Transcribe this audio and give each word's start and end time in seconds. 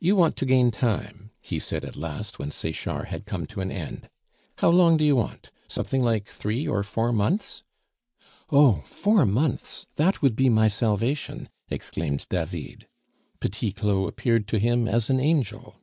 "You 0.00 0.16
want 0.16 0.34
to 0.38 0.44
gain 0.44 0.72
time," 0.72 1.30
he 1.40 1.60
said 1.60 1.84
at 1.84 1.94
last, 1.94 2.40
when 2.40 2.50
Sechard 2.50 3.04
had 3.06 3.26
come 3.26 3.46
to 3.46 3.60
an 3.60 3.70
end. 3.70 4.10
"How 4.58 4.70
long 4.70 4.96
do 4.96 5.04
you 5.04 5.14
want? 5.14 5.52
Something 5.68 6.02
like 6.02 6.26
three 6.28 6.66
or 6.66 6.82
four 6.82 7.12
months?" 7.12 7.62
"Oh! 8.50 8.82
four 8.86 9.24
months! 9.24 9.86
that 9.94 10.20
would 10.20 10.34
be 10.34 10.48
my 10.48 10.66
salvation," 10.66 11.48
exclaimed 11.68 12.26
David. 12.28 12.88
Petit 13.38 13.70
Claud 13.70 14.08
appeared 14.08 14.48
to 14.48 14.58
him 14.58 14.88
as 14.88 15.08
an 15.10 15.20
angel. 15.20 15.76